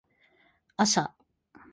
[0.79, 1.13] 朝